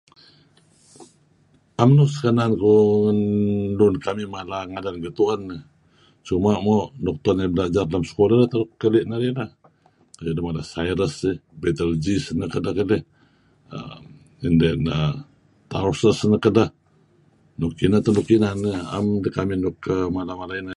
[1.83, 2.51] 'mm uih kesikenan
[3.77, 5.63] lun kamih mala ngadan getu'en eh.
[6.27, 9.49] Cuma' mo' nuk tu'en narih belajar let lem sekulah teh keli' narih lah
[10.19, 11.37] renga' deh mala Cyrus eh
[12.39, 13.03] neh kedeh ngidih
[13.75, 14.81] err and then
[15.71, 16.69] Tarsus neh kedeh.
[17.59, 19.79] Nuk ineh teh inan eh, 'am kekamih nuk
[20.15, 20.69] mala-mala ineh.